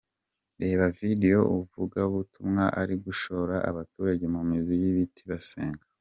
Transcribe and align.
Reba 0.61 0.85
video 0.99 1.39
umuvugabutumwa 1.51 2.63
ari 2.81 2.95
gushora 3.05 3.55
abaturage 3.69 4.25
mu 4.33 4.41
mizi 4.49 4.73
y’ibiti 4.81 5.23
basenga. 5.31 5.85